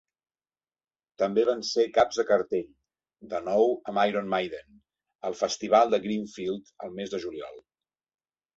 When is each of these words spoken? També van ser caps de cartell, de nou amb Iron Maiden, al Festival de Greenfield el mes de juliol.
També 1.23 1.43
van 1.49 1.59
ser 1.71 1.85
caps 1.97 2.17
de 2.21 2.25
cartell, 2.29 2.65
de 3.35 3.43
nou 3.49 3.69
amb 3.93 4.03
Iron 4.05 4.33
Maiden, 4.35 4.81
al 5.31 5.39
Festival 5.45 5.95
de 5.95 6.03
Greenfield 6.09 6.75
el 6.89 6.99
mes 7.01 7.17
de 7.17 7.25
juliol. 7.29 7.65